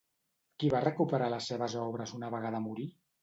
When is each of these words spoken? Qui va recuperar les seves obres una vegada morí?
Qui 0.61 0.71
va 0.73 0.79
recuperar 0.85 1.27
les 1.35 1.49
seves 1.53 1.77
obres 1.83 2.17
una 2.21 2.31
vegada 2.39 2.65
morí? 2.67 2.89